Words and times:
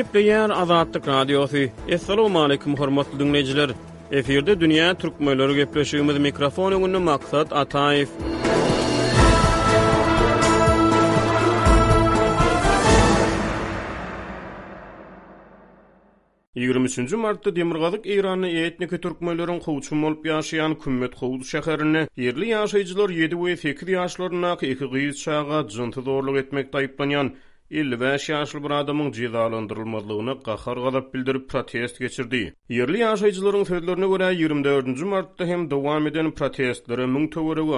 Ýep 0.00 0.14
diýär 0.16 0.48
Azadlyk 0.56 1.04
radiosy. 1.10 1.62
Assalamu 1.92 2.38
alaykum 2.40 2.72
hormatly 2.78 3.18
dinleýijiler. 3.20 3.72
Eferde 4.16 4.54
dünýä 4.62 4.86
türkmenleri 5.02 5.56
gepleşýümiz 5.58 6.18
mikrofon 6.26 6.72
öňünde 6.76 7.00
maksat 7.08 7.52
Ataýew. 7.52 8.08
Ýürümisinji 16.64 17.20
martda 17.26 17.52
Demirgazyk 17.60 18.08
Eýranyny 18.16 18.54
etnik 18.68 18.96
türkmenleriň 19.04 19.60
howçum 19.68 20.06
bolup 20.06 20.24
ýaşaýan 20.32 20.78
Kümmet 20.86 21.20
howl 21.20 21.44
şäherini 21.52 22.06
ýerli 22.24 22.48
ýaşaýjylar 22.56 23.14
7 23.20 23.44
we 23.44 23.58
8 23.68 23.92
ýaşlaryndaky 23.98 24.72
iki 24.76 24.90
gyýyş 24.96 25.22
çağa 25.28 25.62
zuntu 25.76 26.06
dowrlyk 26.08 26.44
etmek 26.46 26.72
taýplanýan 26.74 27.34
55 27.70 28.24
ýaşly 28.30 28.60
bir 28.62 28.72
adamyň 28.76 29.10
jezalandyrylmazlygyna 29.16 30.32
gahar 30.46 30.76
galap 30.76 31.12
bildirip 31.14 31.44
protest 31.52 32.00
geçirdi. 32.04 32.40
Ýerli 32.78 32.98
ýaşajylaryň 33.06 33.64
söhbetlerine 33.68 34.08
görä 34.12 34.30
24-nji 34.38 35.04
martda 35.12 35.46
hem 35.46 35.62
dowam 35.70 36.06
eden 36.06 36.30
protestlere 36.32 37.04
müň 37.04 37.30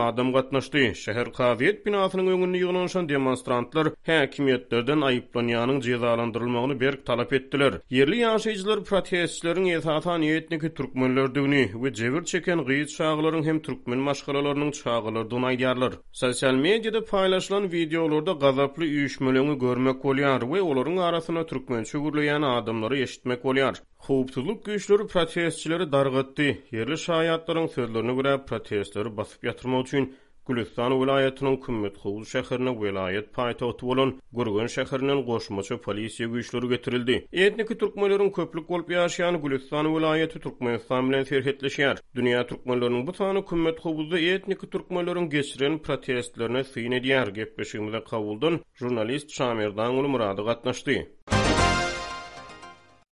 adam 0.08 0.32
gatnaşdy. 0.32 0.78
Şäher 1.02 1.32
Kawiet 1.32 1.86
binasynyň 1.86 2.28
öňünde 2.34 2.58
ýygnanyşan 2.62 3.08
demonstrantlar 3.08 3.86
häkimiýetlerden 4.06 5.00
aýyplanýanyň 5.10 5.82
jezalandyrylmagyny 5.82 6.80
berk 6.80 7.06
talap 7.06 7.32
etdiler. 7.32 7.72
Ýerli 7.90 8.18
ýaşajylar 8.26 8.80
protestçileriň 8.88 9.66
ýetahatan 9.76 10.22
ýetnik 10.30 10.70
türkmenlerdigini 10.74 11.66
we 11.84 11.92
jewir 11.94 12.24
çeken 12.24 12.58
gyýyt 12.70 12.96
şaýlaryň 13.00 13.44
hem 13.50 13.60
türkmen 13.60 13.98
maşgalalarynyň 13.98 14.72
çağlar 14.72 15.26
aýdarlar. 15.50 15.92
Sosial 16.12 16.54
mediýada 16.54 17.04
paýlaşylan 17.12 17.72
videolarda 17.72 18.32
gazaply 18.32 18.84
ýüşmeleni 18.86 19.58
gör 19.58 19.81
gördürmek 19.82 20.02
bolýar 20.04 20.40
we 20.40 20.60
olaryň 20.64 20.98
arasyna 21.04 21.42
türkmen 21.48 21.84
çügürleýän 21.88 22.42
adamlary 22.50 23.00
eşitmek 23.06 23.42
bolýar. 23.44 23.80
Howpsuzlyk 24.08 24.62
güýçleri 24.68 25.08
protestçileri 25.14 25.88
dargatdy. 25.92 26.46
Ýerli 26.72 26.96
şahyatlaryň 27.06 27.68
sözlerini 27.74 28.12
görä 28.20 28.36
protestçiler 28.46 29.10
basyp 29.16 29.44
ýatyrmak 29.48 29.80
üçin 29.90 30.12
Gülistan 30.50 30.92
vilayetinin 31.00 31.56
kümmet 31.64 31.96
xoğuz 32.02 32.26
şəxirine 32.34 32.72
vilayet 32.82 33.60
otu 33.66 33.90
olan 33.94 34.10
Gürgün 34.38 34.68
şəxirinin 34.74 35.20
qoşmaçı 35.28 35.76
polisiya 35.84 36.28
güçlürü 36.32 36.68
getirildi. 36.72 37.18
Etniki 37.32 37.76
Türkmenlerin 37.82 38.30
köplük 38.38 38.70
olup 38.70 38.90
yaşayan 38.94 39.38
Gülistan 39.42 39.92
vilayeti 39.96 40.40
Türkmenistan 40.46 41.08
bilen 41.10 41.22
serhetleşiyar. 41.22 41.98
Dünya 42.16 42.46
Türkmenlerin 42.46 43.06
bu 43.06 43.12
tanı 43.12 43.44
kümmet 43.46 43.78
xoğuzda 43.78 44.18
etniki 44.18 44.70
Türkmenlerin 44.70 45.30
geçiren 45.30 45.78
protestlerine 45.78 46.64
sin 46.64 46.92
ediyar 46.92 47.28
gepeşimize 47.28 48.00
kavuldun. 48.10 48.60
Jurnalist 48.74 49.30
Şamir 49.30 49.76
Dangulu 49.76 50.08
Muradı 50.08 50.42
qatnaşdi. 50.44 51.10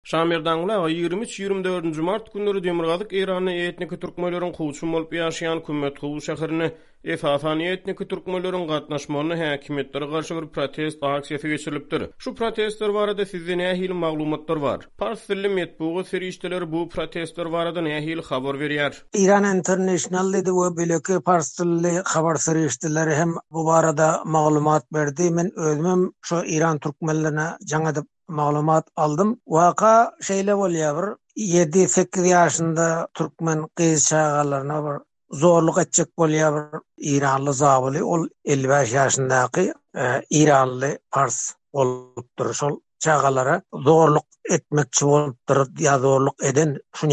Şamirdan 0.04 0.62
gula 0.62 0.90
23-24 0.90 2.00
Mart 2.00 2.32
günleri 2.34 2.64
Demirgazık 2.64 3.12
İranlı 3.12 3.52
etniki 3.52 4.00
Türkmenlerin 4.00 4.52
kuvuşum 4.52 4.94
olup 4.94 5.12
yaşayan 5.14 5.62
kümmet 5.68 5.98
kuvuş 5.98 6.28
şəxirini 6.28 6.70
Esasan 7.10 7.60
etnik 7.60 7.98
türkmenlilerin 8.10 8.68
gatnaşmasyny 8.68 9.32
häkimetlere 9.38 10.04
garşy 10.10 10.34
bir 10.36 10.46
protest 10.56 11.00
aksiýasy 11.08 11.48
geçirilipdir. 11.52 12.04
Şu 12.18 12.34
protestler 12.40 12.92
barada 12.96 13.24
sizde 13.30 13.54
nähil 13.60 13.92
maglumatlar 13.92 14.62
bar? 14.62 14.84
Pars 14.98 15.24
tilli 15.26 15.48
metbuğu 15.48 16.04
serişdiler 16.04 16.72
bu 16.72 16.82
protestler 16.88 17.50
barada 17.52 17.80
nähil 17.86 18.22
habar 18.28 18.54
berýär? 18.60 18.92
Iran 19.24 19.56
International 19.56 20.32
dedi 20.32 20.50
we 20.62 20.70
bilekli 20.76 21.18
pars 21.20 21.50
tilli 21.56 21.94
habar 22.04 22.36
serişdiler 22.36 23.10
hem 23.16 23.34
bu 23.50 23.66
barada 23.66 24.22
maglumat 24.24 24.92
berdi. 24.92 25.30
Men 25.30 25.50
özüm 25.58 26.12
şu 26.20 26.42
Iran 26.46 26.78
türkmenlerine 26.78 27.48
jaňa 27.72 27.94
dip 27.94 28.04
maglumat 28.28 28.86
aldym. 28.96 29.34
Waqa 29.56 30.12
şeýle 30.30 30.52
bolýar. 30.62 31.14
7-8 31.36 32.06
ýaşynda 32.34 33.06
türkmen 33.14 33.66
gyz 33.78 34.08
çağalaryna 34.08 34.84
bir 34.86 35.00
zorluk 35.32 35.78
edecek 35.78 36.18
bolyar 36.18 36.54
İranlı 36.98 37.54
zabıtı 37.54 38.06
ol 38.06 38.26
55 38.44 38.92
yaşındaki 38.92 39.74
e, 39.96 40.22
İranlı 40.30 40.98
Pars 41.10 41.50
olup 41.72 42.38
duruşul 42.38 42.80
çağalara 42.98 43.62
zorluk 43.74 44.24
etmekçi 44.50 44.96
için 44.98 45.06
olup 45.06 45.48
durur 45.48 45.66
ya 45.78 45.98
zorluk 45.98 46.44
eden 46.44 46.78
şun 46.94 47.12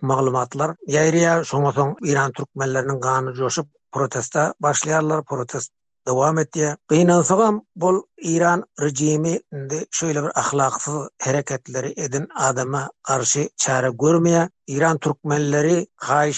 maglumatlar 0.00 0.76
yayrıya 0.86 1.44
şomoson 1.44 1.96
İran 2.02 2.32
Türkmenlerinin 2.32 3.00
gany 3.00 3.34
joşup 3.34 3.66
protesta 3.92 4.54
başlayarlar 4.60 5.24
protest 5.24 5.72
dawam 6.08 6.38
etdi. 6.42 6.66
Qynan 6.92 7.22
sagam 7.30 7.60
bol 7.84 7.98
Iran 8.32 8.64
rejimi 8.80 9.34
indi 9.54 9.86
şöyle 9.98 10.22
bir 10.22 10.38
ahlaksız 10.38 11.08
hereketleri 11.18 11.94
edin 11.96 12.26
adama 12.34 12.90
karşı 13.02 13.48
çare 13.56 13.90
görmeye 14.02 14.48
Iran 14.66 14.98
türkmenleri 14.98 15.86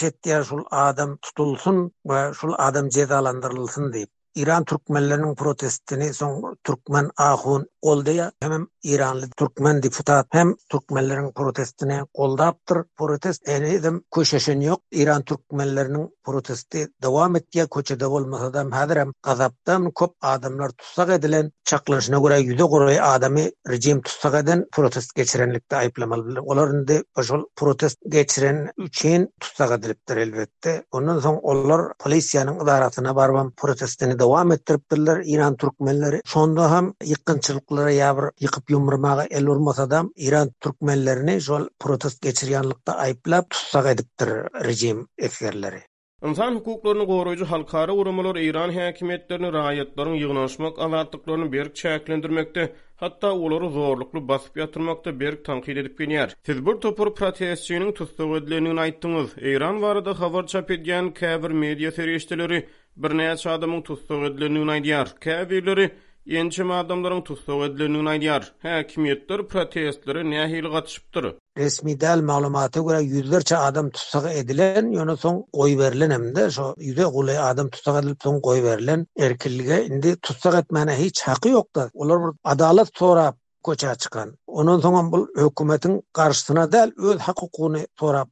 etdi 0.03 0.13
Diyarşul 0.23 0.65
adam 0.71 1.17
tutulsun 1.23 1.93
və 2.07 2.33
şul 2.35 2.55
adam 2.59 2.89
cezalandırılsın 2.89 3.93
deyib. 3.93 4.09
Iran 4.35 4.63
türkmenlərinin 4.63 5.35
protestini 5.37 6.15
son 6.15 6.57
türkmen 6.65 7.11
ahun 7.17 7.67
golda 7.83 8.11
ya 8.13 8.33
hem 8.41 8.67
İranlı 8.83 9.31
Türkmen 9.37 9.83
deputat 9.83 10.27
hem 10.31 10.55
Türkmenlerin 10.71 11.33
protestine 11.33 12.03
goldaptır. 12.15 12.79
Protest 12.97 13.49
en 13.49 13.63
edim 13.63 14.05
köşeşen 14.15 14.61
yok. 14.61 14.81
İran 14.91 15.23
Türkmenlerinin 15.23 16.17
protesti 16.25 16.89
devam 17.03 17.37
etti 17.37 17.59
ya 17.59 17.67
köçe 17.67 18.01
de 18.01 18.07
olmasa 18.07 18.55
da 18.55 19.91
kop 19.95 20.15
adamlar 20.23 20.69
tutsak 20.69 21.11
edilen 21.11 21.53
çaklanışına 21.65 22.19
göre 22.19 22.41
yüde 22.41 22.65
göre 22.73 23.03
adamı 23.03 23.41
rejim 23.69 24.03
tutsak 24.03 24.35
eden 24.35 24.67
protest 24.73 25.15
geçirenlikte 25.15 25.77
ayıplamalı. 25.77 26.41
Oların 26.43 26.87
başol 27.17 27.45
protest 27.57 27.97
geçiren 28.09 28.71
üçin 28.77 29.31
tutsak 29.41 29.79
ediliptir 29.79 30.17
elbette. 30.17 30.85
Ondan 30.93 31.21
son 31.21 31.35
onlar 31.37 31.93
polisiyanın 31.99 32.61
idaratına 32.65 33.17
barban 33.17 33.51
protestini 33.57 34.19
devam 34.19 34.53
ettiriptirler. 34.53 35.23
İran 35.25 35.57
Türkmenleri 35.57 36.23
şonda 36.27 36.71
ham 36.71 36.95
yıkkınçılık 37.05 37.72
ýaşaklary 37.73 37.95
ýabyr 37.97 38.27
ýykyp 38.45 38.73
ýumurmağa 38.73 39.23
el 39.39 39.47
urmasa 39.49 39.85
da 39.91 40.01
Iran 40.21 40.49
türkmenlerini 40.61 41.39
şol 41.41 41.63
protest 41.81 42.21
geçirýänlikde 42.27 42.93
aýyplap 43.05 43.47
tutsak 43.51 43.87
edipdir 43.87 44.29
rejim 44.69 44.99
efkerleri. 45.19 45.81
Insan 46.29 46.55
hukuklaryny 46.59 47.05
goraýan 47.09 47.45
halkara 47.55 47.93
urumlar 47.97 48.37
Iran 48.43 48.71
häkimetlerini 48.77 49.51
raýatlaryň 49.57 50.19
ýygnanşmak 50.21 50.79
awatlyklaryny 50.87 51.53
berk 51.53 51.77
çäklendirmekde. 51.77 52.69
Hatta 52.97 53.33
uları 53.35 53.71
zorluklu 53.71 54.29
basıp 54.29 54.57
yatırmakta 54.57 55.21
berk 55.21 55.45
tankil 55.45 55.77
edip 55.77 55.99
giniyar. 55.99 56.37
Tidbur 56.45 56.81
topur 56.81 57.15
protestiyonun 57.15 57.93
tuttuğu 57.93 58.37
edilenin 58.37 58.77
aittiniz. 58.77 59.31
Eyran 59.37 59.83
varada 59.83 60.21
havar 60.21 60.47
çap 60.47 60.71
edgen 60.71 61.11
kəbir 61.13 61.53
medya 61.53 61.93
seri 61.93 62.15
işteleri 62.17 62.69
bir 62.97 63.19
neyac 63.19 63.47
adamın 63.51 63.83
tuttuğu 63.83 64.25
edilenin 64.25 64.69
aittiniz. 64.69 65.15
Kəbirleri 65.21 65.91
Ýençe 66.31 66.63
maýdamlaryň 66.71 67.21
tutsak 67.29 67.63
edilenini 67.67 68.11
aýdýar. 68.11 68.45
Hä, 68.67 68.75
kimýetler 68.91 69.41
protestlere 69.53 70.21
nähili 70.31 70.71
gatnaşypdyr? 70.75 71.25
Resmi 71.61 71.95
däl 72.05 72.21
maglumata 72.29 72.83
görä 72.89 73.01
ýüzlerçe 73.07 73.57
adam 73.57 73.89
tutsak 73.97 74.29
edilen, 74.43 74.93
ýöne 74.95 75.17
soň 75.23 75.41
goý 75.59 75.75
berilen 75.81 76.15
hem 76.15 76.29
şo 76.59 76.67
ýüze 76.91 77.09
gulay 77.17 77.41
adam 77.49 77.71
tutsak 77.75 77.99
edilip 78.03 78.23
soň 78.27 78.39
goý 78.47 78.63
berilen 78.69 79.03
erkinlige 79.29 79.79
indi 79.89 80.13
tutsak 80.31 80.59
etmäne 80.61 80.95
hiç 81.03 81.23
haqy 81.27 81.57
ýokdy. 81.57 81.89
Olar 81.95 82.23
bir 82.27 82.39
adalat 82.55 82.93
sorap 82.99 83.39
köçä 83.71 83.97
çykan. 84.05 84.31
Onuň 84.47 84.87
soňam 84.87 85.11
bul 85.17 85.27
hökümetiň 85.43 86.01
garşysyna 86.21 86.69
däl 86.77 86.95
öz 86.99 87.19
hakykyny 87.27 87.85
sorap 88.01 88.29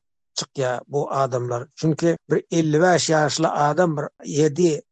ya 0.56 0.80
bu 0.88 1.10
adamlar. 1.12 1.66
Çünkü 1.76 2.16
bir 2.30 2.44
55 2.50 3.10
yaşlı 3.10 3.48
adam 3.50 3.96
bir 3.96 4.28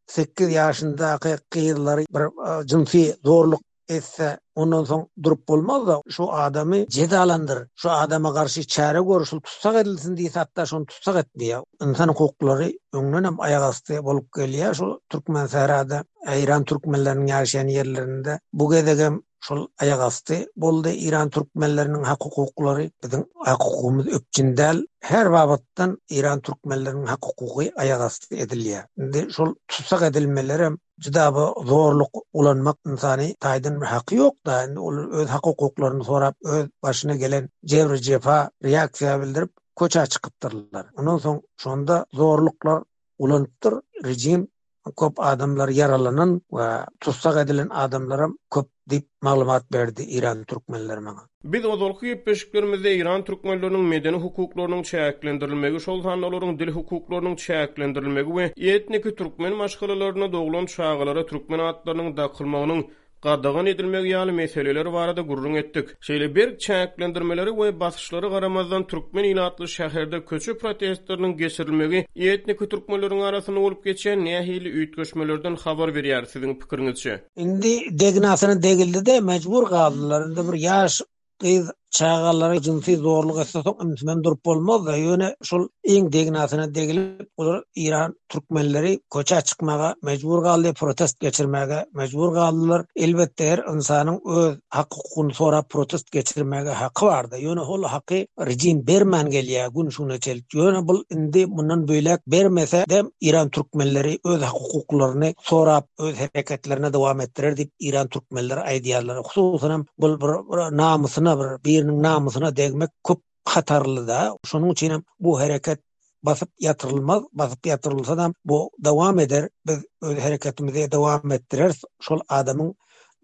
7-8 0.09 0.51
yaşındaki 0.51 1.37
kıyılları 1.51 2.01
bir 2.01 2.67
cinsi 2.67 3.09
e, 3.11 3.17
zorluk 3.25 3.61
etse 3.89 4.39
ondan 4.55 4.85
son 4.85 5.09
durup 5.23 5.49
bulmaz 5.49 5.87
da 5.87 6.01
şu 6.09 6.33
adamı 6.33 6.87
cezalandır. 6.87 7.69
Şu 7.77 7.91
adama 7.91 8.35
karşı 8.35 8.67
çare 8.67 8.99
görüşül 9.01 9.41
tutsak 9.41 9.75
edilsin 9.77 10.17
diye 10.17 10.31
hatta 10.35 10.67
şunu 10.67 10.87
tutsak 10.87 11.17
etti 11.27 11.45
ya. 11.45 11.65
İnsanın 11.83 12.13
hukukları 12.13 12.73
önüne 12.93 13.27
hem 13.27 13.41
ayak 13.41 13.63
astı 13.63 14.01
olup 14.01 14.33
geliyor. 14.37 14.75
Şu 14.75 15.01
Türkmen 15.09 15.47
Sehra'da, 15.47 16.05
İran 16.37 16.65
Türkmenlerinin 16.65 17.27
yaşayan 17.27 17.67
yerlerinde 17.69 18.41
bu 18.53 18.71
gezegen 18.71 19.23
şol 19.41 19.67
ayak 19.81 20.01
astı. 20.01 20.35
Bolda 20.57 20.91
İran 20.91 21.31
Türkmenlerinin 21.31 22.03
hak 22.03 22.21
hukukları 22.25 22.91
bizim 23.03 23.27
hak 23.37 23.61
hukukumuz 23.65 24.07
ökçindel 24.07 24.85
her 25.11 25.31
babattan 25.33 25.99
İran 26.11 26.41
Türkmenlerinin 26.41 27.07
hak 27.07 27.25
hukuki 27.27 27.73
ayak 27.77 28.01
astı 28.01 28.35
edilye. 28.37 28.87
Şimdi 28.97 29.33
şol 29.33 29.55
tutsak 29.69 30.03
edilmeleri 30.03 30.71
cidabı 31.01 31.55
zorluk 31.65 32.15
ulanmak 32.33 32.77
insani 32.87 33.35
taydın 33.41 33.81
hakkı 33.81 34.15
yok 34.15 34.35
da 34.47 34.53
yani 34.63 35.07
öz 35.13 35.29
hak 35.29 35.45
hukuklarını 35.47 36.05
sorab, 36.05 36.33
öz 36.45 36.67
başına 36.83 37.17
gelen 37.17 37.49
cevri 37.65 38.03
cefa 38.03 38.51
reaksiya 38.65 39.23
bildirib, 39.23 39.49
koça 39.77 40.07
çıkıttırlar. 40.07 40.87
Ondan 40.99 41.19
son 41.19 41.43
şonda 41.57 42.07
zorluklar 42.13 42.83
ulanıptır. 43.19 43.75
Rejim 44.05 44.49
köp 44.97 45.19
adamlar 45.21 45.69
yaralanan 45.69 46.31
we 46.57 46.67
tutsak 47.05 47.37
edilen 47.43 47.69
adamlara 47.85 48.27
köp 48.55 48.67
dip 48.91 49.05
maglumat 49.27 49.65
berdi 49.73 50.03
Iran 50.19 50.45
türkmenleri 50.45 51.01
maňa. 51.09 51.23
Biz 51.45 51.65
o 51.65 51.81
dolky 51.81 52.13
ýepşiklerimizde 52.15 52.95
Iran 53.01 53.23
türkmenleriniň 53.25 53.85
medeni 53.95 54.19
hukuklarynyň 54.27 54.83
çäklendirilmegi 54.93 55.81
şol 55.89 56.01
olaryň 56.29 56.59
dil 56.59 56.71
hukuklarynyň 56.79 57.37
çäklendirilmegi 57.47 58.31
we 58.39 58.45
etniki 58.75 59.15
türkmen 59.15 59.55
maşgalalaryna 59.63 60.33
doglan 60.39 60.67
şaýgalara 60.77 61.27
türkmen 61.35 61.61
adlarynyň 61.71 62.17
daýylmagynyň 62.23 62.83
Gadagan 63.23 63.67
edilmek 63.67 64.07
yali 64.07 64.33
meseleler 64.33 64.87
varada 64.87 65.21
gurrun 65.21 65.55
ettik. 65.55 65.89
Şeyle 66.03 66.35
bir 66.35 66.59
çayaklendirmeleri 66.59 67.51
ve 67.59 67.81
basışları 67.81 68.29
garamazdan 68.29 68.87
Türkmen 68.87 69.25
ilatlı 69.25 69.69
şehirde 69.69 70.25
köçü 70.25 70.59
protestorunun 70.59 71.37
geçirilmeli 71.37 72.07
etnik 72.17 72.71
Türkmenlerin 72.71 73.21
arasını 73.21 73.61
olup 73.61 73.85
geçen 73.85 74.25
nehili 74.25 74.69
ütköşmelerden 74.83 75.55
xabar 75.55 75.95
veriyar 75.95 76.25
sizin 76.25 76.55
pikirinizce. 76.55 77.25
Indi 77.37 77.81
deginasını 78.01 78.63
degildi 78.63 79.07
de 79.07 79.21
mecbur 79.21 79.69
kaldılar. 79.69 80.25
bir 80.53 80.59
yaş 80.59 81.03
kız 81.41 81.73
çağalara 81.91 82.63
jinsi 82.63 82.97
zorluk 82.97 83.39
etse 83.39 83.59
soň 83.63 83.75
ümitmen 83.87 84.25
durup 84.25 84.45
bolmaz 84.47 84.81
we 84.87 84.93
ýöne 84.99 85.29
şol 85.43 85.63
iň 85.87 86.13
degnasyna 86.13 86.75
degilip 86.75 87.29
olar 87.37 87.63
Iran 87.75 88.15
türkmenleri 88.29 89.01
köçe 89.15 89.41
çykmaga 89.41 89.95
mecbur 90.03 90.43
galdy 90.43 90.73
protest 90.73 91.21
geçirmäge 91.21 91.87
mecbur 91.95 92.33
galdylar 92.35 92.85
elbetde 92.97 93.51
her 93.51 93.59
insanyň 93.59 94.19
öz 94.37 94.59
hakukyny 94.69 95.33
sonra 95.35 95.63
protest 95.63 96.11
geçirmäge 96.13 96.71
haqy 96.73 97.07
bar 97.07 97.31
da 97.31 97.39
ýöne 97.39 97.61
hol 97.65 97.83
haqy 97.83 98.27
rejim 98.47 98.87
bermän 98.87 99.27
gelýär 99.27 99.73
gün 99.75 99.89
şuna 99.91 100.21
çelip 100.21 100.45
ýöne 100.55 100.89
bul 100.89 101.03
indi 101.11 101.47
mundan 101.47 101.89
böyle 101.89 102.19
bermese 102.27 102.85
dem 102.89 103.11
Iran 103.21 103.49
türkmenleri 103.51 104.19
öz 104.25 104.43
hakuklaryny 104.43 105.33
sorap 105.43 105.87
öz 105.99 106.15
hereketlerine 106.17 106.93
dowam 106.93 107.21
ettirir, 107.21 107.69
Iran 107.81 108.09
türkmenleri 108.09 108.61
aýdyýarlar 108.61 109.25
hususan 109.27 109.87
bul 109.99 110.21
bir 110.21 110.77
namusyna 110.79 111.39
bir 111.65 111.78
birinin 111.79 112.03
namusuna 112.03 112.57
degmek 112.57 112.91
köp 113.09 113.21
hatarlı 113.45 114.09
da. 114.09 114.37
Şonun 114.45 114.71
üçin 114.71 115.05
bu 115.21 115.41
hareket 115.41 115.79
basıp 116.23 116.49
yatırılmaz, 116.59 117.23
basıp 117.33 117.67
yatırılsa 117.67 118.17
da 118.17 118.35
bu 118.45 118.71
devam 118.79 119.19
eder. 119.19 119.49
Biz 119.67 119.79
öz 120.03 120.19
hareketimizi 120.19 120.91
devam 120.93 121.33
ettirir. 121.33 121.75
Şol 122.01 122.21
adamın 122.29 122.75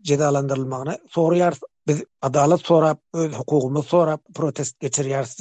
cezalandırılmağına 0.02 0.98
soruyarız. 1.10 1.58
Biz 1.86 2.04
adalet 2.22 2.60
sorap, 2.60 3.00
öz 3.14 3.32
hukukumuz 3.34 3.86
sorap 3.86 4.20
protest 4.34 4.80
geçiriyarız. 4.80 5.36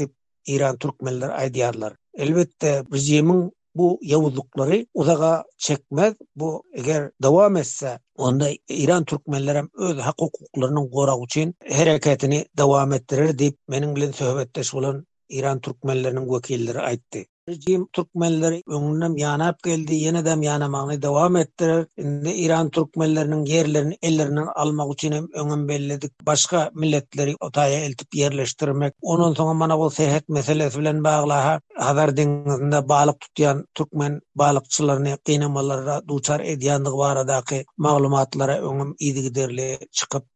İran 0.45 0.77
Türkmenler 0.77 1.30
aydiyarlar. 1.30 1.94
Elbette 2.13 2.83
rejimin 2.94 3.51
bu 3.75 4.00
yavuzlukları 4.02 4.86
uzağa 4.94 5.44
çekmez. 5.58 6.14
Bu 6.36 6.64
eğer 6.74 7.12
devam 7.24 7.56
etse 7.58 8.00
onda 8.16 8.50
İran 8.70 9.06
Türkmenler 9.06 9.66
öz 9.80 9.98
hak 9.98 10.16
hukuklarının 10.20 10.90
gora 10.92 11.24
için 11.25 11.56
hareketini 11.74 12.46
devam 12.58 12.94
ettirir 12.94 13.38
deyip 13.40 13.58
benim 13.72 13.96
bilin 13.96 14.12
sohbetteş 14.12 14.74
olan 14.74 15.08
İran 15.30 15.62
Türkmenlerinin 15.62 16.34
vekilleri 16.34 16.80
aitti. 16.80 17.25
rejim 17.50 17.88
türkmenleri 17.94 18.60
öňünden 18.75 19.16
ýanap 19.22 19.63
geldi, 19.68 19.98
ýene 20.06 20.22
dem 20.25 20.44
ýanamagyny 20.45 21.00
dowam 21.04 21.36
etdirip, 21.42 21.90
indi 21.98 22.31
Iran 22.45 22.69
türkmenleriniň 22.75 23.42
yerlerini 23.48 23.98
ellerinden 24.10 24.48
almak 24.56 24.94
üçin 24.94 25.12
hem 25.18 25.68
belledik, 25.68 26.13
başga 26.30 26.62
milletleri 26.74 27.36
otaýa 27.40 27.80
eltip 27.88 28.16
yerleştirmek. 28.16 28.94
Onun 29.01 29.34
soňa 29.40 29.54
mana 29.62 29.80
bu 29.80 29.90
sehet 29.92 30.30
meselesi 30.30 30.80
bilen 30.80 31.04
baglaha, 31.04 31.50
ha, 31.51 31.60
Hazar 31.88 32.10
deňizinde 32.18 32.88
balyk 32.90 33.16
tutýan 33.19 33.63
türkmen 33.74 34.19
balykçylaryny 34.36 35.16
gynamalara 35.25 36.01
duçar 36.07 36.39
edýändigi 36.39 36.98
baradaky 37.04 37.63
maglumatlara 37.78 38.60
öňüm 38.69 38.96
iýdigiderli 39.00 39.68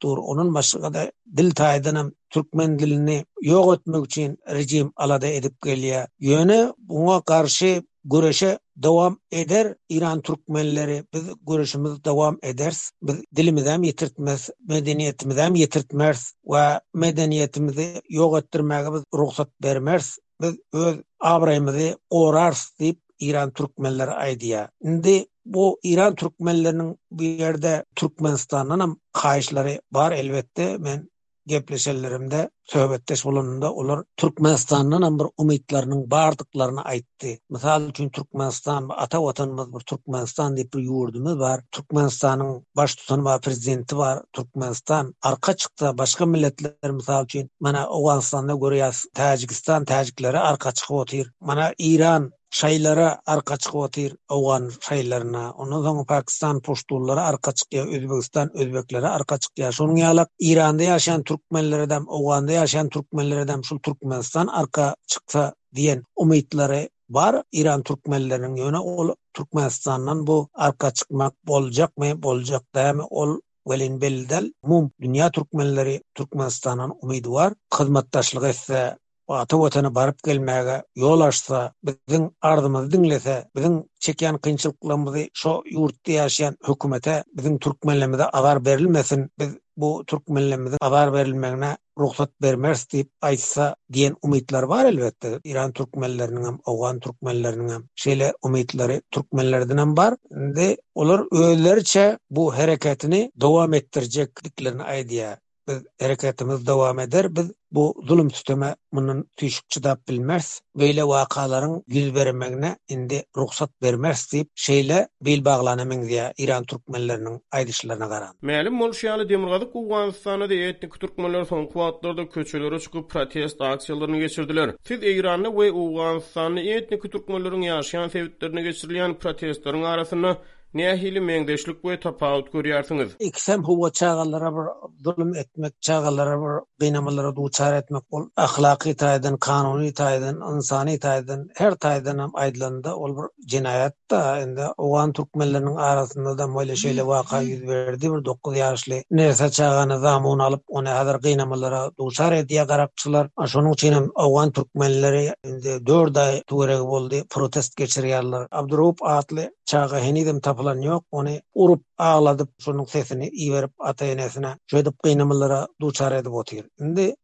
dur. 0.01 0.17
Onuň 0.17 0.53
başga 0.53 0.93
da 0.93 1.03
dil 1.39 1.49
taýdanam 1.51 2.11
türkmen 2.29 2.79
dilini 2.79 3.25
yok 3.41 3.79
etmek 3.79 4.05
için 4.05 4.37
rejim 4.51 4.91
alada 4.95 5.27
edip 5.27 5.61
geliyor. 5.61 6.07
Yöne 6.19 6.71
buna 6.77 7.21
karşı 7.21 7.83
güreşe 8.05 8.59
devam 8.75 9.19
eder 9.31 9.75
İran 9.89 10.21
Türkmenleri 10.21 11.03
biz 11.13 11.23
güreşimiz 11.47 12.03
devam 12.03 12.37
ederiz 12.41 12.91
biz 13.01 13.15
dilimizden 13.35 13.81
yitirtmez 13.81 14.49
medeniyetimizden 14.67 15.53
yitirtmez 15.53 16.33
ve 16.53 16.81
medeniyetimizi 16.93 18.01
yok 18.09 18.39
ettirmeye 18.43 18.93
biz 18.93 19.03
ruhsat 19.13 19.49
vermez 19.63 20.17
biz 20.41 20.55
öz 20.73 20.95
abrayımızı 21.19 21.97
orarız 22.09 22.73
deyip 22.79 22.99
İran 23.19 23.51
Türkmenleri 23.51 24.11
aydıya. 24.11 24.69
Şimdi 24.83 25.25
bu 25.45 25.79
İran 25.83 26.15
Türkmenlerinin 26.15 26.97
bir 27.11 27.39
yerde 27.39 27.85
Türkmenistan'ın 27.95 29.01
kayışları 29.13 29.81
var 29.91 30.11
elbette. 30.11 30.83
Ben 30.83 31.09
gepleşellerimde 31.47 32.49
söhbetdeş 32.63 33.25
bolanda 33.25 33.73
olur. 33.73 34.03
Türkmenistan'dan 34.17 35.19
bir 35.19 35.25
umitlarının 35.37 36.11
bardıklarını 36.11 36.81
aitti. 36.81 37.39
Misal 37.49 37.89
üçin 37.89 38.09
Türkmenistan 38.09 38.89
ata 38.89 39.23
vatanımız 39.23 39.73
bir 39.73 39.79
Türkmenistan 39.79 40.57
dep 40.57 40.73
bir 40.73 40.79
yurdumuz 40.79 41.39
bar. 41.39 41.61
Türkmenistan'ın 41.71 42.65
baş 42.75 42.95
tutan 42.95 43.25
va 43.25 43.39
prezidenti 43.39 43.97
bar. 43.97 44.23
Türkmenistan 44.33 45.15
arka 45.21 45.55
çıktı 45.55 45.91
başka 45.97 46.25
milletler 46.25 46.91
misal 46.91 47.23
üçin 47.25 47.49
mana 47.59 47.83
Awganistan'da 47.87 48.51
görýäs 48.51 49.05
Tajikistan 49.13 49.85
Tajiklere 49.85 50.39
arka 50.39 50.71
çykyp 50.71 50.91
otyr. 50.91 51.31
Mana 51.39 51.73
İran 51.77 52.31
şaylara 52.49 53.19
arka 53.25 53.57
çıkıp 53.57 53.81
atır 53.81 54.15
Afgan 54.29 54.71
şaylarına. 54.81 55.51
Ondan 55.51 55.81
sonra 55.81 56.03
Pakistan 56.03 56.61
poştullara 56.61 57.23
arka 57.25 57.51
çıkıyor. 57.51 57.87
Özbekistan 57.87 58.57
Özbeklere 58.57 59.07
arka 59.07 59.37
çıkıyor. 59.37 59.71
Sonun 59.71 59.95
yalak 59.95 60.29
İran'da 60.39 60.83
yaşayan 60.83 61.23
Türkmenlerden 61.23 62.05
de 62.05 62.09
Afgan'da 62.09 62.51
yaşayan 62.51 62.89
Türkmenlerden 62.89 63.61
şu 63.61 63.79
Türkmenistan 63.79 64.47
arka 64.47 64.95
çıksa 65.07 65.53
diyen 65.75 66.03
umutları 66.15 66.89
var. 67.09 67.43
İran 67.51 67.83
Türkmenlerinin 67.83 68.55
yöne 68.55 68.79
o 68.79 69.15
Türkmenistan'dan 69.33 70.27
bu 70.27 70.49
arka 70.53 70.91
çıkmak 70.93 71.33
olacak 71.47 71.97
mı? 71.97 72.19
Olacak 72.23 72.63
değil 72.75 72.95
mi? 72.95 73.01
Ol 73.09 73.39
Velin 73.69 74.01
Beldel 74.01 74.53
Mum, 74.63 74.91
Dünya 75.01 75.31
Türkmenleri 75.31 76.03
Türkmenistan'ın 76.15 76.93
umidi 77.01 77.29
var. 77.31 77.53
Kızmattaşlık 77.69 78.43
etse 78.43 78.97
ata 79.35 79.57
vatana 79.59 79.95
barıp 79.95 80.17
gelmäge 80.27 80.83
yol 80.95 81.21
açsa, 81.21 81.73
bizin 81.83 82.31
ardymyz 82.41 82.91
dinlese, 82.91 83.49
bizin 83.55 83.83
çekýän 84.05 84.37
kynçylyklarymyzy 84.45 85.23
şo 85.33 85.51
ýurtda 85.73 86.09
ýaşaýan 86.17 86.55
hökümete, 86.67 87.23
bizin 87.37 87.57
türkmenlerimize 87.59 88.25
azar 88.25 88.65
berilmesin, 88.65 89.29
biz 89.39 89.49
bu 89.77 90.03
türkmenlerimizin 90.07 90.77
azar 90.81 91.13
berilmegine 91.13 91.77
ruhsat 91.97 92.31
bermez 92.41 92.87
deyip 92.91 93.09
aysa 93.21 93.75
diyen 93.93 94.15
umitler 94.21 94.63
var 94.63 94.85
elbette. 94.85 95.39
İran 95.43 95.71
Türkmenlerinin 95.73 96.45
hem, 96.45 96.59
Afgan 96.65 96.99
Türkmenlerinin 96.99 97.69
hem, 97.69 97.83
şeyle 97.95 98.33
umitleri 98.41 99.01
Türkmenlerden 99.11 99.77
hem 99.77 99.97
var. 99.97 100.15
Şimdi 100.33 100.77
olur 100.95 101.27
öğlerçe 101.31 102.17
bu 102.29 102.57
hareketini 102.57 103.31
devam 103.41 103.73
ettirecek 103.73 104.43
diklerini 104.43 104.83
aydiye 104.83 105.37
biz 105.67 105.81
hareketimiz 106.01 106.67
devam 106.67 106.99
eder 106.99 107.35
biz 107.35 107.51
bu 107.71 108.01
zulüm 108.07 108.29
tüteme 108.29 108.75
bunun 108.93 109.29
tüşükçü 109.37 109.83
dap 109.83 110.07
bilmez 110.07 110.61
böyle 110.75 111.03
vakaların 111.03 111.83
gül 111.87 112.15
vermekne 112.15 112.77
indi 112.89 113.23
ruhsat 113.37 113.69
vermez 113.83 114.29
deyip 114.33 114.47
şeyle 114.55 115.07
bil 115.21 115.45
bağlanamın 115.45 116.01
diye 116.07 116.33
İran 116.37 116.63
Türkmenlerinin 116.63 117.41
aydışlarına 117.51 118.09
karan. 118.09 118.35
Meyalim 118.41 118.73
Moluşyalı 118.73 119.29
Demirgadık 119.29 119.75
Uğvanistan'a 119.75 120.49
da 120.49 120.53
etnik 120.53 120.99
Türkmenler 120.99 121.45
son 121.45 121.65
kuatlarda 121.65 122.29
köçelere 122.29 122.79
çıkıp 122.79 123.09
protest 123.09 123.61
aksiyalarını 123.61 124.17
geçirdiler. 124.19 124.75
Siz 124.87 125.03
İranlı 125.03 125.47
ve 125.61 125.71
Uğvanistan'a 125.71 126.59
etnik 126.59 127.11
Türkmenlerin 127.11 127.61
yaşayan 127.61 128.07
sevdiklerine 128.07 128.61
geçirilen 128.61 129.13
protestların 129.19 129.83
arasını 129.83 130.37
Nähili 130.75 131.21
meňdeşlik 131.25 131.79
we 131.83 131.93
tapawut 132.03 132.47
görýärsiňiz. 132.53 133.11
Iksem 133.25 133.61
howa 133.63 133.87
çağalara 133.91 134.49
bir 134.55 134.65
zulm 135.03 135.35
etmek, 135.35 135.73
çağalara 135.81 136.33
bir 136.41 136.63
gynamalara 136.85 137.35
duçar 137.35 137.73
etmek 137.73 138.11
bol 138.11 138.27
ahlaky 138.37 138.89
taýdan, 138.93 139.37
kanuny 139.39 139.93
taýdan, 140.01 140.41
insany 140.55 140.97
taýdan 141.05 141.45
her 141.57 141.71
taýdan 141.85 142.19
hem 142.23 142.35
aýdylanda 142.47 142.93
ol 142.95 143.15
bir 143.17 143.29
jinayat 143.55 143.95
da. 144.11 144.21
Endi 144.41 144.67
owan 144.77 145.13
türkmenleriniň 145.13 145.79
arasynda 145.89 146.37
da 146.37 146.47
möle 146.47 146.75
şeýle 146.83 147.07
waka 147.11 147.41
ýüz 147.47 147.63
berdi. 147.69 148.11
Bir 148.17 148.25
9 148.25 148.57
ýaşly 148.59 148.99
nersa 149.21 149.49
çağany 149.49 149.97
zamuny 150.03 150.43
alyp 150.49 150.61
ony 150.67 150.89
häzir 150.99 151.21
gynamalara 151.29 151.85
duçar 151.99 152.35
edýä 152.43 152.67
garapçylar. 152.73 153.29
Şonuň 153.39 153.73
üçin 153.77 153.93
hem 153.93 154.11
owan 154.27 154.51
türkmenleri 154.51 155.23
endi 155.43 155.79
4 155.93 156.17
aý 156.25 156.43
töwereg 156.43 156.83
boldy, 156.95 157.23
protest 157.29 157.79
geçirýärler. 157.79 158.47
Abdurup 158.51 159.03
atly 159.03 159.49
çağa 159.67 159.99
henidim 159.99 160.39
tapılan 160.39 160.81
yok. 160.81 161.05
Onu 161.11 161.29
urup 161.53 161.85
ağladıp 161.97 162.49
şunun 162.61 162.85
sesini 162.85 163.29
iyi 163.29 163.53
verip 163.53 163.71
ata 163.79 164.05
enesine 164.05 164.55
çödüp 164.67 164.99
kıynamalara 164.99 165.67
duçar 165.81 166.11
edip 166.11 166.31
otur. 166.33 166.57
Şimdi 166.79 167.15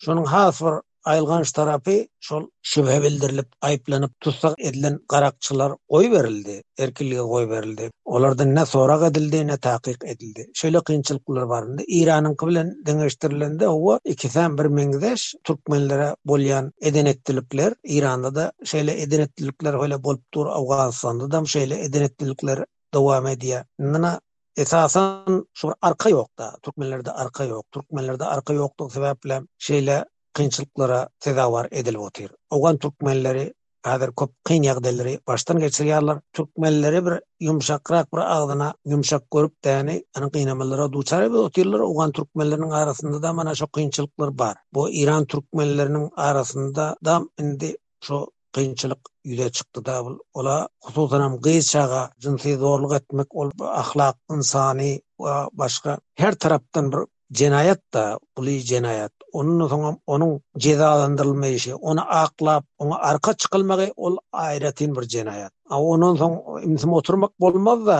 şunun 0.00 0.24
has 0.24 0.62
aylganç 1.12 1.50
tarapy 1.52 1.98
şol 2.20 2.44
şübhe 2.62 3.02
bildirilip 3.02 3.48
ayplanyp 3.62 4.20
tutsak 4.20 4.54
edilen 4.60 4.98
garaqçylar 5.08 5.72
goy 5.94 6.06
berildi, 6.12 6.62
erkinlige 6.78 7.20
koy 7.32 7.50
berildi. 7.50 7.90
Olardan 8.04 8.54
ne 8.54 8.66
sorag 8.66 9.02
edildi, 9.10 9.46
ne 9.46 9.56
taqiq 9.56 10.06
edildi. 10.12 10.42
Şöyle 10.54 10.80
kynçylyklar 10.88 11.48
bar. 11.48 11.64
Iranyň 12.00 12.34
bilen 12.48 12.68
deňeşdirilende 12.88 13.66
o 13.68 13.98
iki 14.04 14.28
bir 14.34 14.66
mengdeş 14.78 15.34
türkmenlere 15.44 16.16
bolýan 16.28 16.72
edenetlikler, 16.80 17.72
Iranda 17.84 18.34
da 18.34 18.52
şeýle 18.64 18.94
edenetlikler 19.00 19.74
hele 19.74 20.02
bolup 20.04 20.24
dur, 20.34 20.46
Awgaanstanda 20.46 21.30
da 21.30 21.38
şeýle 21.38 21.74
edenetlikler 21.88 22.64
dowam 22.94 23.26
edýär. 23.26 23.64
Näme 23.80 24.20
Esasan 24.56 25.46
şu 25.54 25.72
arka 25.82 26.08
yokta, 26.08 26.54
Türkmenlerde 26.62 27.12
arka 27.12 27.44
yok, 27.44 27.66
Türkmenlerde 27.72 28.24
arka 28.24 28.52
yoktuğu 28.52 28.90
sebeple 28.90 29.42
şeyle 29.58 30.04
kınçılıklara 30.36 31.08
teda 31.20 31.52
var 31.52 31.68
edil 31.70 31.94
otir. 31.94 32.30
Ogan 32.50 32.78
Türkmenleri 32.78 33.54
hazır 33.82 34.12
köp 34.18 34.30
kıyn 34.44 34.62
yağdeleri 34.62 35.14
baştan 35.30 35.58
geçirýärler. 35.64 36.18
Türkmenleri 36.36 36.98
bir 37.06 37.14
yumşakrak 37.40 38.06
bir 38.14 38.18
agdyna 38.18 38.74
yumşak 38.92 39.30
görüp 39.30 39.54
täni 39.64 39.96
anyk 40.16 40.34
ýenemelere 40.34 40.86
duçar 40.92 41.22
edip 41.22 41.36
otirler. 41.48 41.78
Ogan 41.78 42.10
Türkmenleriň 42.10 42.74
arasynda 42.74 43.22
da 43.22 43.32
mana 43.32 43.54
şu 43.54 43.66
kınçılıklar 43.66 44.38
bar. 44.38 44.56
Bu 44.74 44.90
Iran 44.90 45.24
Türkmenleriniň 45.24 46.10
arasynda 46.16 46.96
da 47.04 47.14
indi 47.40 47.76
şu 48.04 48.16
kınçılyk 48.52 49.02
ýüze 49.24 49.48
çykdy 49.56 49.84
da 49.86 50.04
bu 50.04 50.24
ola 50.34 50.68
hususan 50.84 51.22
hem 51.24 51.40
gysçağa 51.46 52.10
jinsi 52.22 52.56
zorluk 52.56 52.92
etmek 52.94 53.34
ol 53.36 53.50
ahlak, 53.60 54.16
insani 54.30 55.02
we 55.20 55.32
başga 55.52 55.98
her 56.14 56.34
tarapdan 56.34 56.92
bir 56.92 57.00
jenayat 57.40 57.80
da, 57.94 58.18
buli 58.36 58.58
jinayat 58.58 59.15
onun 59.40 59.58
soňa 59.72 59.90
onuň 60.14 60.32
jezalandyrylmagy, 60.64 61.72
onu 61.90 62.02
aqlap, 62.22 62.64
ona 62.82 62.96
arka 63.10 63.32
çykylmagy 63.42 63.88
ol 64.06 64.14
aýratyn 64.44 64.94
bir 64.96 65.08
jenayat. 65.14 65.52
A 65.74 65.80
onun 65.92 66.16
soň 66.22 66.34
insan 66.70 66.94
oturmak 67.00 67.32
bolmaz 67.44 67.84
da, 67.90 67.98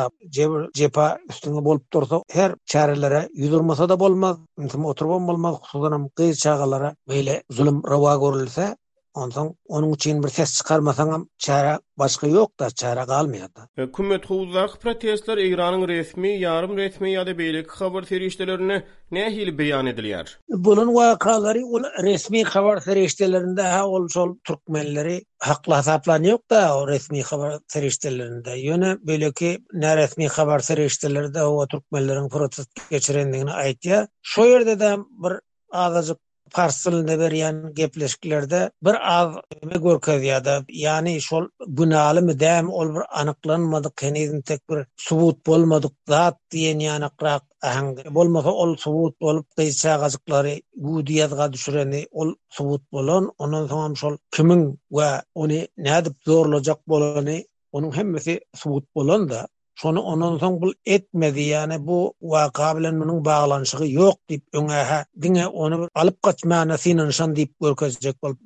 jepa 0.80 1.06
üstüne 1.30 1.64
bolup 1.68 1.84
dursa, 1.92 2.22
her 2.38 2.54
çärelere 2.74 3.22
ýüzürmese 3.40 3.88
da 3.92 4.00
bolmaz. 4.04 4.38
Insan 4.60 4.84
oturmak 4.92 5.28
bolmaz, 5.28 5.60
hususan 5.66 6.08
gyz 6.18 6.38
çağalara 6.44 6.94
beýle 7.10 7.40
zulum 7.56 7.82
rawa 7.90 8.14
görülse, 8.24 8.74
Ondan 9.16 9.54
onun 9.68 9.92
için 9.92 10.22
bir 10.22 10.28
ses 10.28 10.56
çıkarmasan 10.56 11.08
am 11.08 11.28
çara 11.38 11.80
başka 11.98 12.26
yok 12.26 12.60
da 12.60 12.70
çara 12.70 13.06
kalmıyor 13.06 13.48
da. 13.54 13.68
Hükümet 13.76 14.24
e, 14.24 14.26
protestler 14.82 15.38
İran'ın 15.38 15.88
resmi, 15.88 16.28
yarım 16.38 16.76
resmi 16.76 17.12
ya 17.12 17.26
da 17.26 17.38
böyle 17.38 17.64
haber 17.68 18.02
serişlerini 18.02 18.82
ne 19.10 19.30
hil 19.36 19.58
beyan 19.58 19.86
ediliyor? 19.86 20.38
Bunun 20.48 20.94
vakaları 20.94 21.58
resmi 22.02 22.44
haber 22.44 22.78
serişlerinde 22.80 23.62
ha 23.62 23.86
ol 23.88 24.08
sol 24.08 24.36
Türkmenleri 24.44 25.22
hakla 25.38 25.78
hesaplan 25.78 26.22
yok 26.22 26.50
da 26.50 26.78
o 26.78 26.88
resmi 26.88 27.22
haber 27.22 27.58
serişlerinde 27.68 28.50
yöne 28.50 28.96
böyle 29.00 29.32
ki 29.32 29.58
ne 29.72 29.96
resmi 29.96 30.28
haber 30.28 30.58
serişlerinde 30.58 31.42
o 31.42 31.66
Türkmenlerin 31.66 32.28
protest 32.28 32.90
geçirenliğini 32.90 33.50
ait 33.50 33.84
ya. 33.84 34.08
Şu 34.22 34.42
yerde 34.42 34.80
de 34.80 34.96
bir 35.10 35.32
Azıcık 35.72 36.18
Fars 36.50 36.86
ne 36.86 37.18
beriyen 37.18 37.74
gepleşiklerde 37.74 38.70
bir 38.82 39.12
az 39.18 39.36
ebe 39.64 40.64
yani 40.68 41.20
şol 41.22 41.48
günahlı 41.68 42.22
mı 42.22 42.72
ol 42.74 42.90
bir 42.94 43.20
anıklanmadık 43.20 43.96
kenizin 43.96 44.40
tek 44.42 44.70
bir 44.70 44.86
subut 44.96 45.46
bolmadık 45.46 45.92
zat 46.08 46.38
diyen 46.50 46.78
yani 46.78 47.04
kırak 47.18 47.42
ahang 47.62 47.98
bolmasa 48.14 48.50
ol 48.50 48.76
subut 48.76 49.16
olup 49.20 49.56
kıyça 49.56 49.96
gazıkları 49.96 50.54
bu 50.76 51.06
diyazga 51.06 51.52
düşüreni 51.52 52.06
ol 52.10 52.34
subut 52.48 52.92
bolan, 52.92 53.32
onun 53.38 53.68
tamam 53.68 53.96
şol 53.96 54.16
kimin 54.30 54.78
ve 54.92 55.22
onu 55.34 55.52
nädip 55.78 56.14
zorlajak 56.26 56.88
bolany 56.88 57.42
onun 57.72 57.96
hemmesi 57.96 58.40
subut 58.54 58.94
bolon 58.94 59.30
Şonu 59.80 60.00
onun 60.00 60.38
son 60.38 60.60
bul 60.60 60.72
etmedi 60.84 61.40
yani 61.40 61.86
bu 61.86 62.14
vaka 62.22 62.78
bilen 62.78 63.00
bunun 63.00 63.24
bağlanışı 63.24 63.76
yok 63.86 64.18
dip 64.28 64.42
öňe 64.54 64.82
ha 64.90 65.04
dine 65.22 65.46
onu 65.46 65.90
alıp 65.94 66.22
kaçma 66.22 66.68
nasin 66.68 66.98
insan 66.98 67.36
dip 67.36 67.50
görkezjek 67.60 68.22
bolup 68.22 68.40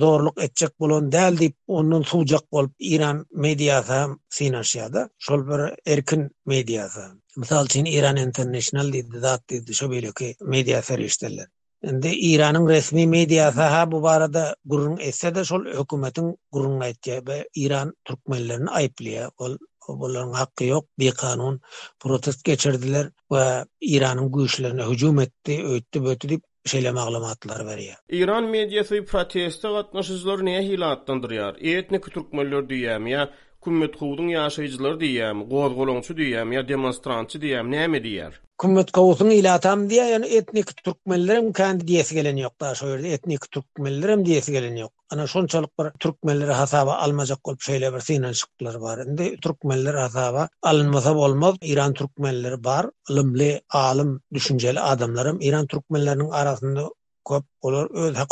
zorluk 0.00 0.42
etjek 0.44 0.80
bolan 0.80 1.10
däl 1.12 1.36
dip 1.38 1.54
onun 1.66 2.02
suwjak 2.02 2.52
bolup 2.52 2.72
İran 2.78 3.26
mediasy 3.32 3.92
hem 3.92 4.18
sinasiyada 4.30 5.08
şol 5.18 5.40
bir 5.48 5.90
erkin 5.92 6.30
mediasy 6.46 7.00
Mysal 7.36 7.64
üçin 7.66 7.84
Iran 7.84 8.16
International 8.16 8.92
dedi, 8.92 9.18
zat 9.18 9.50
dedi, 9.50 9.74
şu 9.74 9.90
böyle 9.90 10.12
ki 10.12 10.34
medya 10.40 10.82
seriştirler. 10.82 11.46
Endi 11.82 12.08
İran'ın 12.08 12.68
resmi 12.68 13.06
mediasy 13.06 13.60
ha 13.60 13.92
bu 13.92 14.02
barada 14.02 14.56
gurrun 14.64 14.96
etse 14.96 15.34
de 15.34 15.44
şol 15.44 15.64
hükümetin 15.82 16.38
gurrun 16.52 16.80
etse 16.80 17.20
Iran 17.24 17.44
İran 17.54 17.94
Türkmenlerini 18.04 18.70
ayıplıya. 18.70 19.30
Ol 19.38 19.56
bolların 19.88 20.32
haqqı 20.32 20.64
yok 20.64 20.86
bir 20.98 21.10
kanun 21.12 21.60
protest 22.00 22.44
geçirdiler 22.44 23.10
ve 23.32 23.64
İran'ın 23.80 24.32
güçlerine 24.32 24.82
hücum 24.84 25.20
etti 25.20 25.62
öttü 25.64 26.04
bötüdip 26.04 26.42
şeyle 26.64 26.92
maglumatlar 26.92 27.66
veriyor. 27.66 27.94
İran 28.10 28.44
medyası 28.44 29.04
protesta 29.04 29.82
katılanlar 29.90 30.44
niye 30.44 30.62
hilatlandırıyor? 30.62 31.56
Etnik 31.60 32.04
Türkmenler 32.04 32.68
diyor 32.68 33.06
ya. 33.06 33.30
kummet 33.66 33.96
kovudun 33.98 34.28
yaşayıcıları 34.28 35.00
diyem, 35.00 35.42
goz 35.48 35.74
golonçu 35.74 36.16
diyem, 36.16 36.52
ya 36.52 36.68
demonstrantçı 36.68 37.40
diyem, 37.40 37.70
ne 37.70 37.86
mi 37.86 37.96
Kümmet 38.02 38.38
Kummet 38.58 38.92
kovudun 38.92 39.30
ilatam 39.30 39.90
diye, 39.90 40.04
yani 40.04 40.26
etnik 40.26 40.76
Türkmenlerim 40.84 41.52
kendi 41.52 41.86
diyesi 41.88 42.14
gelen 42.14 42.36
yok 42.36 42.52
daha 42.60 42.96
etnik 42.98 43.50
Türkmenlerim 43.50 44.26
diyesi 44.26 44.52
gelen 44.52 44.76
yok. 44.76 44.92
Ana 45.10 45.26
şon 45.26 45.44
bir 45.46 45.90
Türkmenleri 46.00 46.52
hasaba 46.52 46.94
almacak 46.94 47.48
olup 47.48 47.60
şeyle 47.62 47.92
var, 47.92 48.00
sinan 48.00 48.32
çıktılar 48.32 48.74
var. 48.74 48.98
Şimdi 49.04 49.36
Türkmenleri 49.36 49.96
hasaba 49.96 50.48
alınmasa 50.62 51.14
olmaz, 51.14 51.54
İran 51.62 51.94
Türkmenleri 51.94 52.64
bar, 52.64 52.86
ılımlı, 53.10 53.60
alım, 53.70 54.20
düşünceli 54.34 54.80
adamlarım, 54.80 55.38
İran 55.40 55.66
Türkmenlerinin 55.66 56.30
arasında... 56.30 56.88
köp 57.28 57.44
olor 57.66 57.90
öz 57.90 58.16
hak 58.16 58.30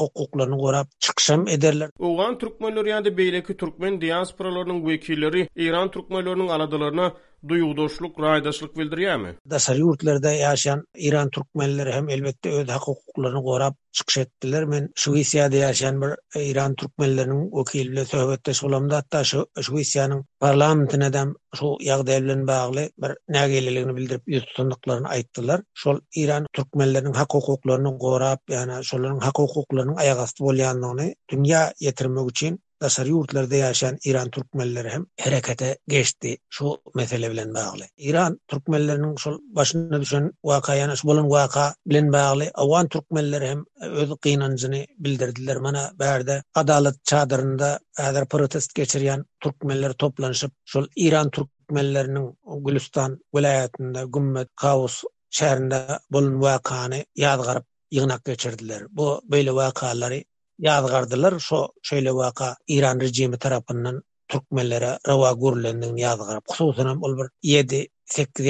gorap 0.59 0.87
çykgysym 1.05 1.43
ederler. 1.49 1.91
Ogan 1.99 2.35
türkmenler 2.39 2.85
ýa-da 2.93 3.11
beýleki 3.19 3.57
türkmen 3.57 4.01
diaspora 4.01 4.51
wekilleri 4.89 5.49
İran 5.65 5.89
türkmenläriniň 5.95 6.49
aladalaryna 6.57 7.07
duýgu 7.51 7.75
dostluk, 7.81 8.15
raýdaşlyk 8.25 8.73
bildirişimi. 8.79 9.31
Daşary 9.51 9.81
ýurtlarda 9.81 10.31
ýaşan 10.45 10.81
İran 10.97 11.31
türkmenleri 11.31 11.93
hem 11.93 12.09
elbette 12.09 12.49
öz 12.59 12.69
hak 12.69 12.83
hukuklaryny 12.91 13.43
gorap 13.51 13.75
çykgys 13.97 14.19
etdiler. 14.23 14.65
Men 14.73 14.89
Suvisiyada 15.03 15.57
ýaşan 15.65 15.95
bir 16.03 16.11
İran 16.51 16.73
türkmenleriniň 16.81 17.43
okyl 17.63 17.93
bilen 17.93 18.05
söhbetdeş 18.05 18.63
bolanda 18.63 18.97
hatda 18.97 19.25
şu 19.25 19.39
parlamentine 19.55 20.25
parlamentinadam 20.41 21.35
şu 21.59 21.65
ýagdaýlaryna 21.67 22.47
bagly 22.51 22.85
bir 23.03 23.11
nägelliligini 23.37 23.97
bildirip 23.97 24.29
ýüz 24.29 24.45
tutundyglaryny 24.47 25.07
aýtdylar. 25.17 25.61
Şol 25.75 25.99
İran 26.23 26.47
türkmenleriniň 26.57 27.15
hak 27.17 27.35
hukuklaryny 27.35 27.97
gorap, 28.05 28.41
ýa-ni 28.51 28.81
hak 29.25 29.39
hukuklarının 29.39 29.97
ayağı 29.97 30.19
astı 30.21 30.45
bolyanlığını 30.45 31.15
dünya 31.31 31.73
yetirmek 31.81 32.31
için 32.31 32.65
Asar 32.81 33.07
yurtlarda 33.07 33.55
yaşayan 33.55 33.99
İran 34.05 34.31
Türkmenleri 34.31 34.89
hem 34.91 35.07
harekete 35.21 35.79
geçti 35.89 36.37
şu 36.51 36.77
mesele 36.95 37.31
bilen 37.31 37.55
bağlı. 37.55 37.85
İran 37.97 38.41
Türkmenlerinin 38.49 39.17
şu 39.17 39.39
başına 39.45 40.01
düşen 40.01 40.33
vakaya 40.45 40.97
şu 40.97 41.09
bolan 41.09 41.31
vaka 41.31 41.75
bilen 41.87 42.13
bağlı. 42.13 42.51
Avan 42.55 42.89
Türkmenleri 42.89 43.47
hem 43.49 43.65
öz 43.81 44.11
kıynancını 44.21 44.87
bildirdiler. 44.99 45.57
mana 45.57 45.91
bir 45.95 46.27
de 46.27 46.43
adalet 46.55 47.05
çadırında 47.05 47.79
eğer 47.99 48.29
protest 48.29 48.75
geçiren 48.75 49.25
Türkmenleri 49.41 49.95
toplanışıp 49.95 50.53
şu 50.65 50.87
İran 50.97 51.31
Türkmenlerinin 51.31 52.39
Gülistan 52.67 53.19
vilayetinde 53.35 54.05
gümmet, 54.15 54.49
kaos 54.57 55.03
şehrinde 55.31 55.87
bulun 56.11 56.41
vakanı 56.43 57.05
yazgarıp 57.15 57.65
ýygnak 57.95 58.25
geçirdiler. 58.29 58.83
Bu 58.91 59.07
böyle 59.29 59.51
wakalary 59.51 60.23
ýazgardylar. 60.63 61.39
Şu 61.41 61.61
şöyle 61.83 62.09
waka 62.11 62.57
Iran 62.67 63.01
rejimi 63.01 63.39
tarapyndan 63.45 64.01
türkmenlere 64.29 64.91
rawa 65.09 65.31
gurlendin 65.45 65.97
ýazgaryp, 66.03 66.45
hususan 66.53 67.03
ol 67.09 67.17
bir 67.21 67.29
7-8 67.43 67.89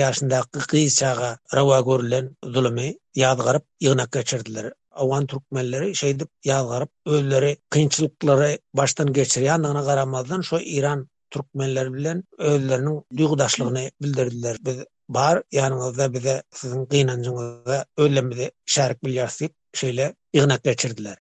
ýaşynda 0.00 0.38
gyýyş 0.74 0.94
çağa 0.98 1.38
rawa 1.58 1.80
gurlen 1.90 2.30
zulmy 2.44 2.88
ýazgaryp 3.24 3.64
Ovan 3.92 4.06
geçirdiler. 4.16 4.72
Awan 4.90 5.26
türkmenleri 5.26 5.88
şeýdip 6.00 6.28
ýazgaryp 6.52 6.88
özleri 7.06 7.56
kynçylyklary 7.70 8.56
baştan 8.82 9.08
geçirýän 9.20 9.84
garamazdan 9.90 10.40
şu 10.40 10.58
Iran 10.60 11.08
türkmenler 11.34 11.92
bilen 11.94 12.24
özlerinin 12.38 13.02
duygudaşlığını 13.16 13.90
bildirdiler. 14.02 14.56
Biz 14.60 14.76
bar 15.08 15.42
yanınızda 15.52 16.12
bize 16.12 16.42
sizin 16.50 16.86
kıynancınızda 16.86 17.84
özlemizi 17.96 18.50
şarik 18.66 19.04
bilyarsıyıp 19.04 19.52
şeyle 19.72 20.14
ignak 20.32 20.64
geçirdiler. 20.64 21.16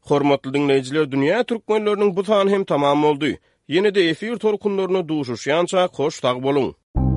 Hormatly 0.00 0.54
dinleyiciler, 0.54 1.02
dünýä 1.12 1.40
türkmenläriniň 1.50 2.16
bu 2.16 2.24
sany 2.24 2.50
hem 2.50 2.64
tamam 2.64 3.02
boldy. 3.02 3.34
Ýene-de 3.68 4.02
efir 4.10 4.36
torkunlaryny 4.36 5.04
duşuşýança 5.12 5.88
hoş 5.98 6.20
tag 6.20 6.36
boluň. 6.46 7.09